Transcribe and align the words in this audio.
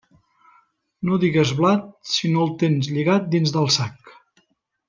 No 1.09 1.19
digues 1.25 1.51
blat 1.59 1.85
si 2.13 2.33
no 2.33 2.47
el 2.47 2.57
tens 2.65 2.93
lligat 2.97 3.31
dins 3.37 3.57
del 3.59 3.73
sac. 3.81 4.15